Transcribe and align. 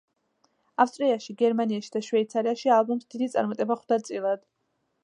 ავსტრიაში, 0.85 1.35
გერმანიაში 1.41 1.93
და 1.97 2.03
შვეიცარიაში 2.09 2.75
ალბომს 2.79 3.07
დიდი 3.13 3.33
წარმატება 3.37 3.79
ხვდა 3.85 4.03
წილად. 4.11 4.47